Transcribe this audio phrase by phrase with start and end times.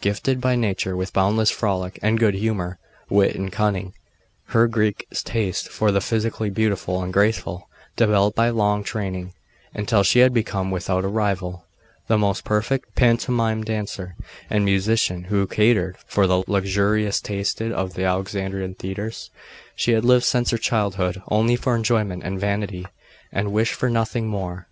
[0.00, 2.78] Gifted by nature with boundless frolic and good humour,
[3.10, 3.92] wit and cunning,
[4.54, 9.32] her Greek taste for the physically beautiful and graceful developed by long training,
[9.74, 11.64] until she had become, without a rival,
[12.06, 14.14] the most perfect pantomime, dancer,
[14.48, 19.28] and musician who catered for the luxurious tastes of the Alexandrian theatres,
[19.74, 22.86] she had lived since her childhood only for enjoyment and vanity,
[23.32, 24.68] and wished for nothing more.